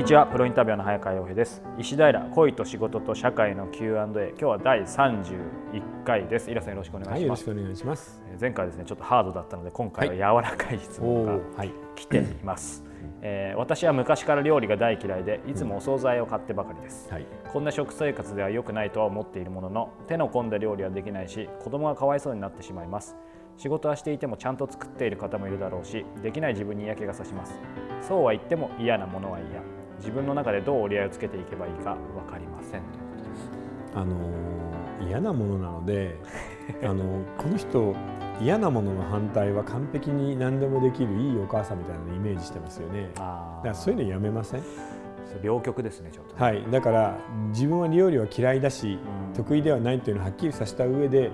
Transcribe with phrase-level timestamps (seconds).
[0.00, 0.26] にちは。
[0.26, 1.62] プロインタビュアーの早川洋平です。
[1.78, 6.50] 石平恋と仕事と社会の Q&A 今日は第31回です。
[6.50, 8.22] イラさんよろしくお願いします、はい、よろしくお願いします。
[8.40, 11.64] 前回ですねちょっとハードだったので今回は柔らかい質問が
[11.96, 12.90] 来ています、はい
[13.20, 23.16] えー、私は昔から料理が大嫌いでいつもお惣菜を買ってばかりです、うんはい、こんな食生活では良くないとは思っているものの手の込んだ料理はできないし子供がかわいそうになってしまいます。
[23.58, 27.60] 仕事はしていてもちゃんと作っている方もいるだろうしできない自分に嫌気がさします。
[28.00, 29.60] そうは言っても嫌なものは嫌
[30.00, 33.50] 自分の中でどう折り合いをつけていけばいいか分かりませんということです。
[33.94, 34.16] あの
[35.06, 36.16] 嫌なものなので
[36.82, 37.04] あの
[37.36, 37.94] この人
[38.40, 43.10] 嫌なものの反対は完璧に何でもできるいいお母さんみたいなのをイメージしてますよね。
[43.14, 44.62] だからそういうのやめません？
[45.42, 46.64] 両極ですねちょっと、ね、はい。
[46.70, 51.30] だから自分は料理は嫌いだし、うん、得意ではないというのをはっきりさせた上で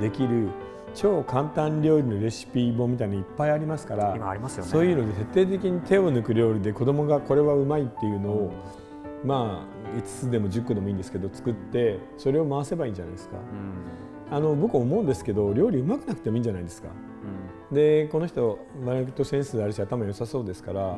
[0.00, 0.50] できる、うん
[0.94, 8.52] 超簡単料理のレシピ本みたいなのいっぱいありますから今ありますよ、ね、そういうので徹底的に手を抜く料理で子供がこれはうまいっていうのを、
[9.22, 13.36] うん、まあ5つでも10個でもいいんですけど作ってそれを回せばいいんじゃないですか、
[14.28, 16.88] うん、あの僕思うんですけど料理うまくなくてもいいんじゃないですか、
[17.70, 20.96] うん、でこの人割とセンスあるし頭良さそうですから、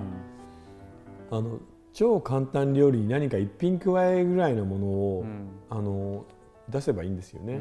[1.30, 1.58] あの
[1.92, 5.24] 超簡単料理に何か一品加えぐらいのものを、
[5.68, 6.24] あの
[6.68, 7.60] 出せばいいんですよね、うん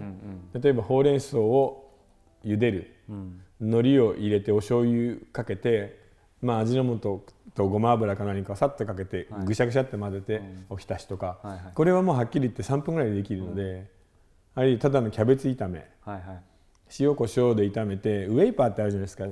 [0.53, 1.90] うん、例えばほうれん草を
[2.45, 5.99] 茹でる、うん、海苔を入れてお醤油かけて、
[6.41, 13.87] まあ、味の素とごま油か何かさっとかけて、はい、ぐしゃぐしゃって混ぜて、うん、おひたしとか、はいはい、これはもうはっきり言って3分ぐらいでできるので、うん、
[14.55, 16.23] あるいはただのキャベツ炒め、はいはい、
[16.99, 19.25] 塩コショウで炒めてウェイパーってあるじゃないですか。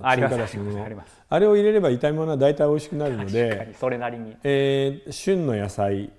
[0.84, 1.22] あります。
[1.30, 6.12] あれを入れれば炒め物は大体美味しくなるのでそれなりに、えー、旬の野菜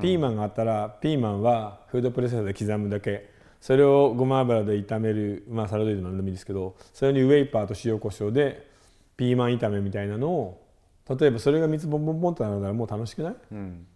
[0.00, 8.68] ピーマンがあったら、ピーマンはフードプロセッサーで刻むだけそれをごま油で炒める、まあ、サラダ油でも何でもいいですけどそれにウェイパーと塩コショウで
[9.16, 10.64] ピーマン炒めみたいなのを
[11.08, 13.86] 例えばそれが3つボンボンボンとなるならもう楽しくない、うん、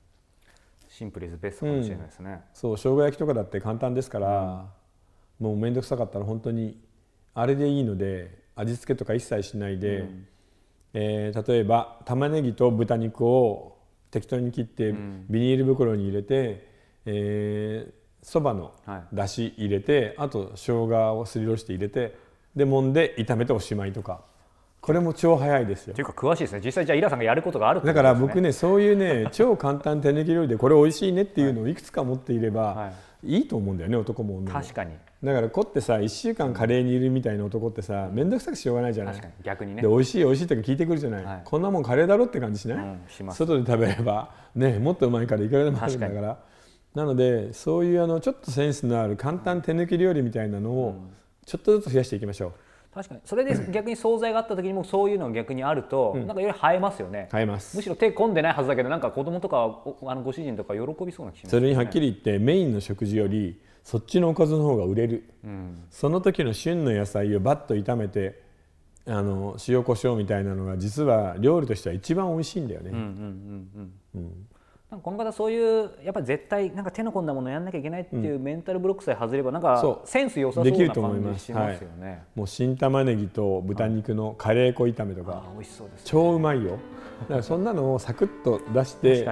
[0.88, 4.66] シンプルイズベストかもしれないですね、うん、そう生姜焼きとかだって簡単ですから、
[5.40, 6.80] うん、もう面倒くさかったら本当に
[7.34, 10.26] あれでいいので味付けとか一切しないで、うん、
[10.94, 13.78] えー、例えば玉ねぎと豚肉を
[14.10, 14.92] 適当に切って
[15.30, 16.68] ビニール袋に入れて、
[17.06, 18.72] えー、そばの
[19.12, 22.16] だし入れて、はい、あと生姜をすりおろして入れて
[22.54, 24.20] で揉んで炒めておしまいとか。
[24.80, 25.94] これも超早いですよ。
[25.94, 26.60] というか詳しいですね。
[26.64, 34.60] 実際じゃあイラさんがやることがある、ね、だから僕ねそういうね超簡単手抜き料理でこれ美味しいねっていうのをいくつか持っていれば、はい、いいと思うんだよね男も女も。
[34.60, 34.90] 確かに。
[35.22, 39.20] だからこってさ1週間カレーにいるみたいな男ってさ面倒くさくしようがないじゃない？
[39.44, 39.82] 逆にね。
[39.82, 46.38] で美味しい美味しいとか聞いてくるじゃない、はい、こんなもんカレーだろって感じしない、うん、し外で食べればねもっとうまいからいくらでもあるんだから
[46.94, 50.96] なのでそういうあのちょっとセンスのある簡単手抜き料理みたいなのを
[51.46, 52.52] ちょっとずつ増やしていきましょう。
[52.94, 53.20] 確かに。
[53.24, 57.28] それで 逆に惣菜があった時にもそういうのが逆にあると、うん、なんかより映えますよね。
[57.34, 57.76] 映えます。
[57.76, 68.42] むしろ手込んでないはずだけどなんか子供とかあのご主人とか喜びそうな気します、ね、それにはっきり言ってメインの食事よりそっちのおかずの方が売れる、うん、その時の旬の野菜をバッと炒めて
[69.06, 72.90] あの塩コショウみたいなのが実は料理としては一番美味しいんだよね。
[72.90, 73.92] うんうんうん。
[74.14, 74.46] うん
[74.92, 86.72] なんかこの方そういうやっぱり絶対なんか手の込んだものやんなきゃいけないっていうメンタルブロックさえ外ればなんかセンス良さそうな感じしますよね、はい、もう新玉ねぎと豚肉のカレー粉炒めとか、美味しそうです、ね、超うまいよ。
[87.22, 89.26] だからそんなのをサクッと出して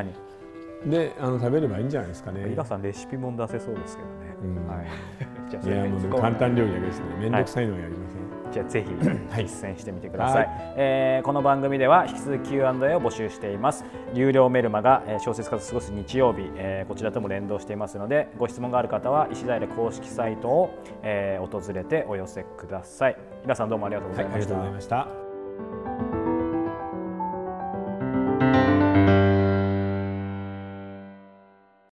[0.86, 2.50] であの食べればいいんじゃないですかね。
[2.50, 4.86] 伊賀さんレシピも出せそうですけどね、うん、はい、
[5.50, 7.06] じゃあいやもう簡単料理だけですね。
[7.18, 8.52] 面倒くさいのはやりません、はい。
[8.52, 8.94] じゃあぜひ
[9.42, 13.84] 実践してみてください、はい、えー、この番組では引き続き Q&A を募集しています。
[14.14, 20.70] 有料メルマガ、えー、小説家と過ごす日曜日、えー、こちらとも連動していますのでご質問がある方は石平公式サイトを、
[21.02, 23.16] えー、訪れてお寄せください。
[23.42, 25.89] 皆さんどうもありがとうございました、はい、ありがとうございました